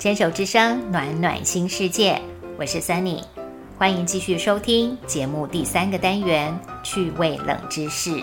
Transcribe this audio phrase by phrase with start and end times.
[0.00, 2.18] 牵手之声，暖暖新世界。
[2.58, 3.22] 我是 Sunny，
[3.76, 8.16] 欢迎继续收听节目第三个单元趣味冷知识。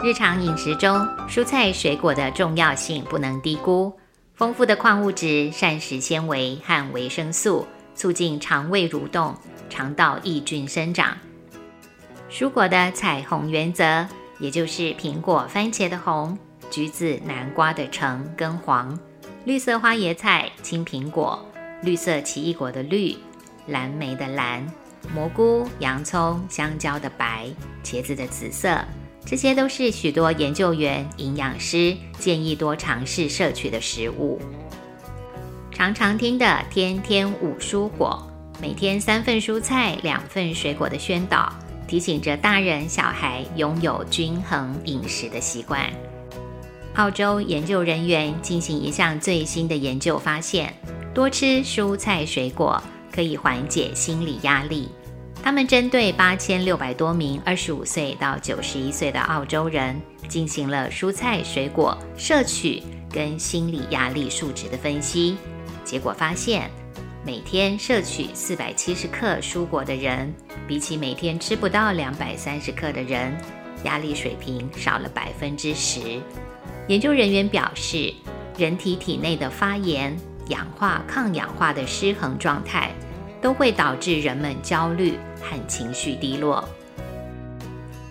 [0.00, 0.96] 日常饮食中，
[1.28, 3.92] 蔬菜水果的重要性不能低估。
[4.36, 9.34] 丰富的矿物质、膳食纤维和维生素，促进肠胃蠕动、
[9.68, 11.16] 肠道益菌生长。
[12.30, 14.06] 蔬果的彩虹原则，
[14.38, 16.36] 也就是苹果、番茄的红，
[16.70, 18.98] 橘子、南瓜的橙跟黄，
[19.44, 21.42] 绿色花椰菜、青苹果、
[21.82, 23.16] 绿色奇异果的绿，
[23.66, 24.70] 蓝莓的蓝，
[25.14, 27.48] 蘑菇、洋葱、香蕉的白，
[27.82, 28.78] 茄子的紫色。
[29.24, 34.38] 这些都是许多研究员、营养师建议多尝试摄取的食物。
[35.70, 41.52] 常常听的“天天五蔬果”，每天三份蔬菜、两份水果的宣导，
[41.88, 45.90] 提醒着大人小孩拥有均衡饮食的习惯。
[46.94, 50.72] 澳洲研究人员进行一项最新的研究，发现
[51.14, 54.88] 多吃蔬菜水果可以缓解心理压力。
[55.42, 65.36] 他们针对八千六百多名二十五岁到九十一岁的澳洲人进行了蔬菜水果摄取跟心理压力数值的分析，
[65.84, 66.68] 结果发现，
[67.28, 70.32] 每天摄取四百七十克蔬果的人，
[70.66, 73.36] 比起每天吃不到两百三十克的人，
[73.84, 76.22] 压力水平少了百分之十。
[76.86, 78.14] 研究人员表示，
[78.56, 80.16] 人体体内的发炎、
[80.48, 82.90] 氧化、抗氧化的失衡状态。
[83.42, 86.68] 都会导致人们焦虑和情绪低落，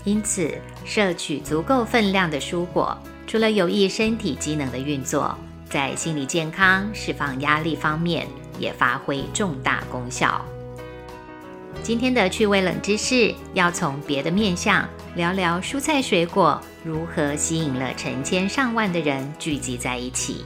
[0.06, 0.50] 因此
[0.86, 5.38] 摄取足够分量的蔬果，除了有益身体机能的运作，
[5.70, 8.26] 在心理健康、释放压力方面
[8.60, 10.44] 也发挥重大功效。
[11.84, 20.44] 今天的趣味冷知识，要从别的面向聊聊蔬菜水果如何吸引了成千上万的人聚集在一起。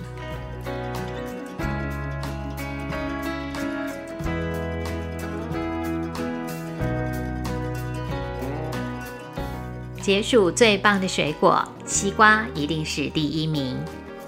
[10.01, 13.78] 解暑最棒的水果，西瓜一定是第一名。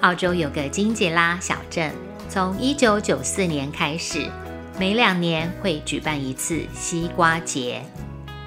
[0.01, 1.91] 澳洲有个金吉拉小镇，
[2.33, 4.25] 从一九九四年开始，
[4.79, 7.79] 每两年会举办一次西瓜节。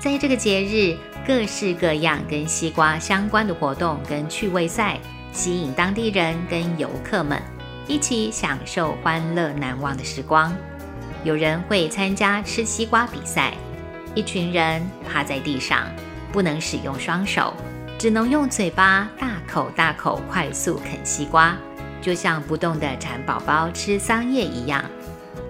[0.01, 4.99] 在这个节日，各式各样跟西瓜相关的活动跟趣味赛，
[5.33, 7.41] 吸引当地人跟游客们
[7.87, 10.53] 一起享受欢乐难忘的时光。
[11.23, 13.55] 有人会参加吃西瓜比赛，
[14.17, 15.87] 一群人趴在地上。
[16.33, 17.55] 不能使用双手，
[17.97, 21.57] 只能用嘴巴大口大口快速啃西瓜，
[22.01, 24.85] 就像不动的蚕宝宝吃桑叶一样。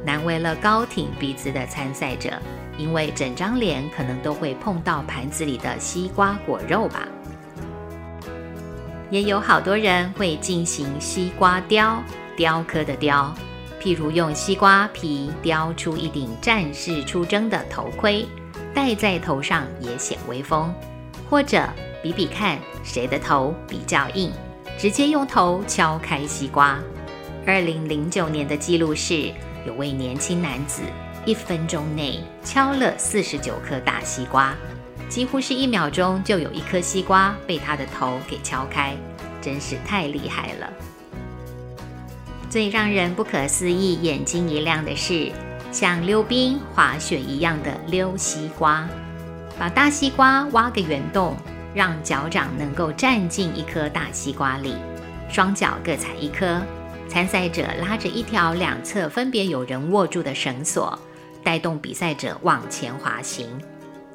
[0.05, 2.31] 难为了高挺鼻子的参赛者，
[2.79, 7.09] 因为整张脸可能都会碰到盘子里的西瓜果肉吧。
[9.11, 12.03] 也有好多人会进行西瓜雕，
[12.37, 13.35] 雕刻的雕，
[13.81, 18.27] 譬如用西瓜皮雕出一顶战士出征的头盔。
[18.75, 20.75] 戴在头上也显威风，
[21.31, 21.67] 或者
[22.03, 24.31] 比比看谁的头比较硬，
[24.79, 26.79] 直接用头敲开西瓜。
[27.47, 29.33] 二零零九年的记录是，
[29.67, 30.83] 有位年轻男子
[31.25, 34.55] 一分钟内敲了四十九颗大西瓜，
[35.09, 38.97] 几乎是一秒钟就有一颗西瓜被他的头给敲开，
[39.41, 40.73] 真是太厉害了。
[42.51, 45.33] 最让人不可思议、眼睛一亮的是。
[45.73, 48.89] 像溜冰、滑雪一样的溜西瓜，
[49.59, 51.37] 把大西瓜挖个圆洞，
[51.77, 54.75] 让脚掌能够站进一颗大西瓜里，
[55.29, 56.63] 双脚各踩一颗。
[57.07, 60.99] 参赛者拉着一条两侧分别有人握住的绳索，
[61.45, 63.47] 带动比赛者往前滑行。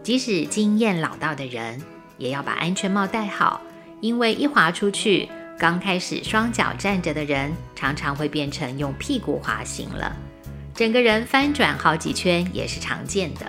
[0.02, 1.80] 即使经验老道的人，
[2.18, 3.62] 也要把安全帽戴好，
[4.00, 10.12] 因为一滑出去，刚开始双脚站着的人，常常会变成用屁股滑行了。
[10.74, 13.46] 整个人翻转好几圈也是常见的。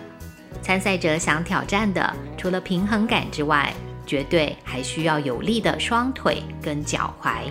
[0.60, 3.72] 参赛者想挑战的，除了平衡感之外，
[4.12, 7.44] 绝对还需要有力的双腿跟脚踝。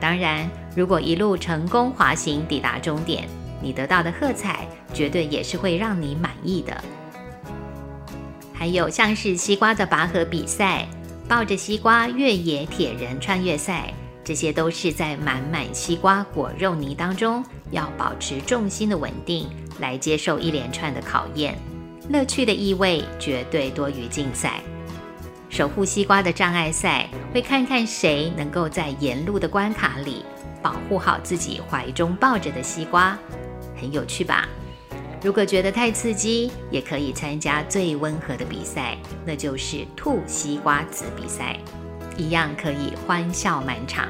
[0.00, 3.28] 当然，如果一路成功滑行抵达终点，
[3.60, 6.82] 你得到的喝彩绝对也是会让你满意的。
[8.54, 10.88] 还有像是西瓜的拔河比赛、
[11.28, 13.92] 抱着西瓜越野铁人穿越赛。
[14.24, 19.46] 这些都是在满满西瓜果肉泥当中，要保持重心的稳定，
[19.78, 21.54] 来接受一连串的考验。
[22.08, 24.62] 乐趣的意味绝对多于竞赛。
[25.50, 30.24] 守护西瓜的障碍赛，会看看谁能够在沿路的关卡里
[30.62, 33.18] 保护好自己怀中抱着的西瓜，
[33.76, 34.48] 很有趣吧？
[35.20, 41.58] 如果觉得太刺激，也可以参加最温和的比赛，那就是吐西瓜籽比赛，
[42.16, 44.06] 一样可以欢笑满场。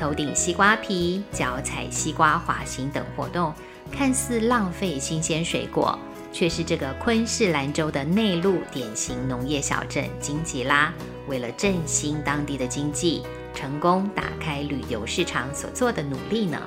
[0.00, 3.52] 头顶西瓜皮、脚踩西瓜滑行等活动，
[3.92, 5.96] 看似浪费新鲜水果，
[6.34, 10.92] 却是这个昆士兰州的内陆典型农业小镇金吉拉
[11.28, 13.22] 为了振兴当地的经济，
[13.54, 16.60] 成功打开旅游市场所做的努力呢。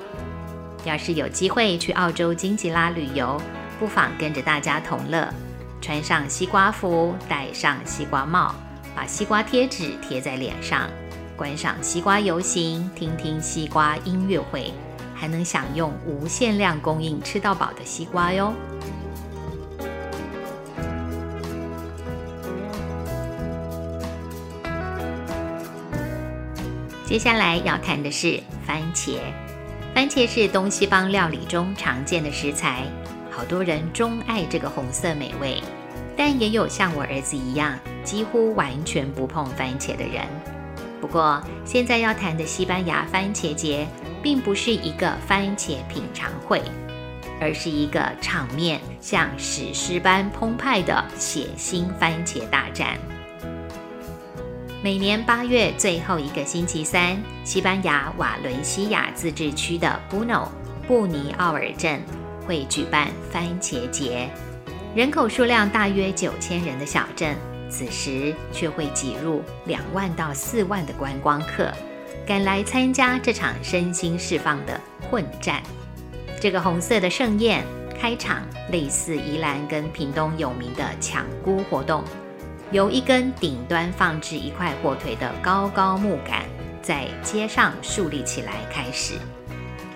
[0.84, 3.38] 要是有机会去澳洲金吉拉旅游，
[3.78, 5.28] 不妨跟着大家同乐，
[5.82, 8.54] 穿上西瓜服，戴上西瓜帽，
[8.96, 10.88] 把西瓜贴纸贴在脸上，
[11.36, 14.72] 观赏西瓜游行，听听西瓜音乐会，
[15.14, 18.54] 还能享用无限量供应、吃到饱的西瓜哟。
[27.08, 29.16] 接下来要谈的是番茄。
[29.94, 32.82] 番茄是东西方料理中常见的食材，
[33.30, 35.56] 好多人钟爱这个红色美味，
[36.18, 40.22] 但也有像我儿子一样几乎完全不碰番茄的人。
[41.00, 43.88] 不过，现在要谈的西班牙番茄节，
[44.22, 46.60] 并不是一个番茄品尝会，
[47.40, 52.98] 而是一个场面像史诗般澎湃的血腥番茄大战。
[54.80, 60.48] 每年八月最后一个星期三，西班牙瓦伦西亚自治区的布诺
[60.86, 62.00] 布尼奥尔镇
[62.46, 64.30] 会举办番茄节。
[64.94, 67.34] 人口数量大约九千人的小镇，
[67.68, 71.72] 此时却会挤入两万到四万的观光客，
[72.24, 75.60] 赶来参加这场身心释放的混战。
[76.40, 77.64] 这个红色的盛宴
[78.00, 82.04] 开场，类似宜兰跟屏东有名的抢菇活动。
[82.70, 86.44] 由一根顶端放置一块火腿的高高木杆
[86.82, 89.14] 在街上竖立起来，开始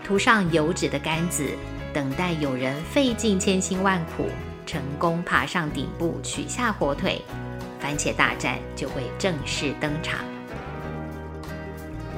[0.03, 1.51] 涂上油脂的杆子，
[1.93, 4.27] 等待有人费尽千辛万苦，
[4.65, 7.21] 成功爬上顶部取下火腿，
[7.79, 10.21] 番茄大战就会正式登场。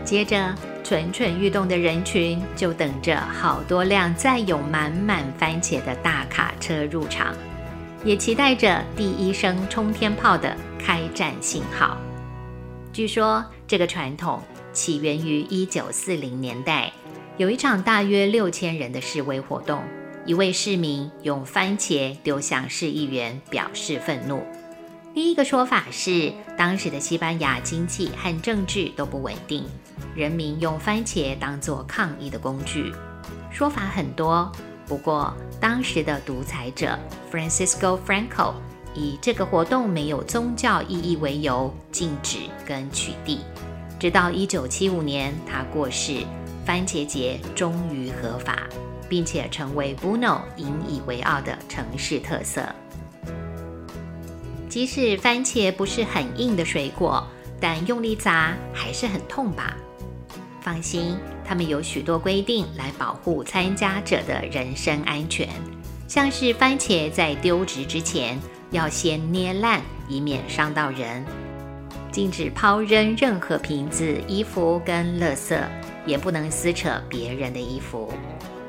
[0.04, 0.54] 接着，
[0.84, 7.34] 蠢蠢欲动的人群就等着好多辆载有满满番茄的大卡车入场。
[8.04, 11.96] 也期待着第一声冲天炮的开战信号。
[12.92, 14.42] 据说这个传统
[14.72, 16.92] 起源于1940年代，
[17.38, 19.82] 有一场大约六千人的示威活动，
[20.26, 24.44] 一位市民用番茄丢向市议员表示愤怒。
[25.14, 29.64] 另一个说法是，当时的西班牙经济和政治都不稳定，
[30.14, 32.92] 人民用番茄当做抗议的工具。
[33.50, 34.52] 说法很多。
[34.86, 36.98] 不过，当时的独裁者
[37.32, 38.54] Francisco Franco
[38.94, 43.38] 以这个活动没有宗教意义为由，禁止跟取缔。
[43.98, 46.24] 直到1975年他过世，
[46.66, 48.68] 番茄节终于合法，
[49.08, 52.62] 并且成为 Buno 引以为傲的城市特色。
[54.68, 57.26] 即使番茄不是很硬的水果，
[57.60, 59.76] 但用力砸还是很痛吧？
[60.60, 61.16] 放心。
[61.44, 65.48] 他们有许多规定来保护参加者的人身安全，
[66.08, 68.38] 像是番茄在丢掷之前
[68.70, 71.22] 要先捏烂，以免伤到人；
[72.10, 75.58] 禁止抛扔任何瓶子、衣服跟垃圾，
[76.06, 78.12] 也不能撕扯别人的衣服。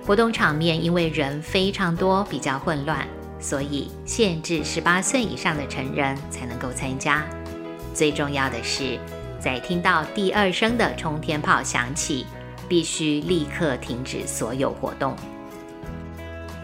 [0.06, 3.08] 活动场面因为人非常多，比较混乱，
[3.40, 7.26] 所以限制十八岁以上的成人才能够参加。
[7.94, 9.00] 最重要的是，
[9.40, 12.26] 在听到第二声的冲天炮响起。
[12.68, 15.16] 必须立刻停止所有活动。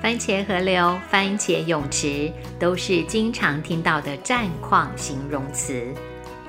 [0.02, 5.94] 番茄河流、番茄泳池都是经常听到的战况形容词，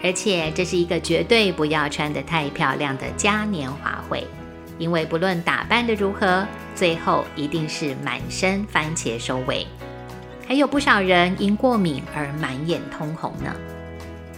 [0.02, 4.26] 而且这是一个绝对不要穿得太漂亮的嘉年华会，
[4.78, 9.66] 因为不论打扮的如何，最后一定是满身番茄收尾。
[10.49, 13.54] 还有不少人因过敏而满眼通红呢。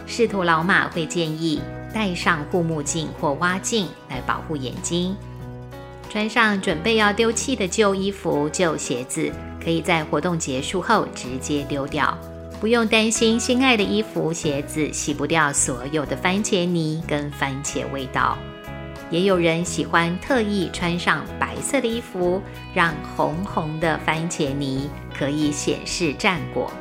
[0.06, 1.60] 仕途老马会建议。
[1.94, 5.14] 戴上护目镜或蛙镜来保护眼睛，
[6.10, 9.30] 穿上准备要丢弃的旧衣服、旧鞋子，
[9.62, 12.18] 可以在活动结束后直接丢掉，
[12.60, 18.36] 不用担心心爱的衣服、鞋子洗不掉所有的番茄泥跟番茄味道。
[19.08, 22.42] 也有人喜欢特意穿上白色的衣服，
[22.74, 26.72] 让红红的番茄泥可以显示战果。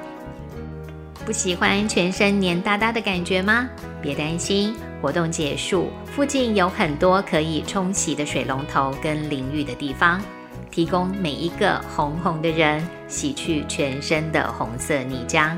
[1.26, 3.70] 不喜欢全身黏哒哒的感觉吗？
[4.02, 4.76] 别担心。
[5.02, 10.22] 活动结束，附近有很多可以冲洗的水龙头跟淋浴的地方，
[10.72, 15.58] 提供每一个红红的人洗去全身的红色泥浆。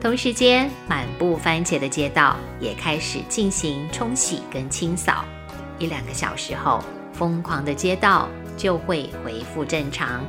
[0.00, 5.24] 同时间，满布番茄的街道也开始进行冲洗跟清扫。
[5.78, 6.82] 一两个小时后，
[7.12, 10.24] 疯狂的街道就会恢复正常。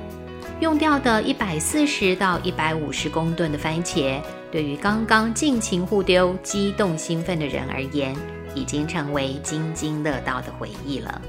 [0.60, 4.20] 用掉的一百四十到一百五十公吨的番茄，
[4.54, 8.16] 对于刚刚尽情互丢、激动兴奋的人而言，
[8.54, 11.20] 已经成为津津乐道的回忆了。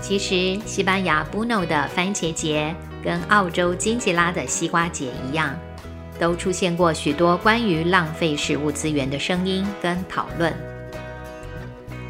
[0.00, 5.54] 其实，西班牙布诺的番茄节跟澳洲金吉拉的西瓜节一样，
[6.18, 10.54] 都出现过许多关于浪费食物资源的声音跟讨论。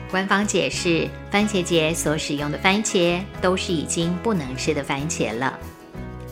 [0.09, 5.59] 官方解释，番茄节所使用的番茄都是已经不能吃的番茄了。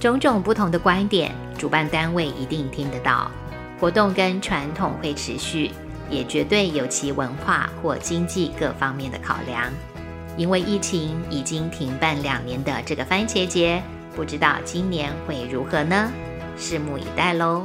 [0.03, 3.31] 种种不同的观点，主办单位一定听得到。
[3.79, 5.71] 活动跟传统会持续，
[6.11, 9.63] 也绝对有其文化或经济各方面的考量。
[10.37, 13.81] 因为疫情已经停办两年的这个番茄节，
[14.17, 16.11] 不知道今年会如何呢？
[16.59, 17.65] 拭目以待喽。